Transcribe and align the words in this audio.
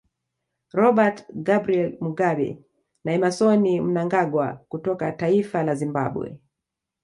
Robert 0.79 1.17
Gabriel 1.47 1.97
Mugabe 2.03 2.59
na 3.03 3.11
Emmasoni 3.17 3.79
Mnangagwa 3.81 4.47
kutoka 4.69 5.11
Taifa 5.11 5.63
la 5.63 5.75
Zimbabwe 5.75 6.37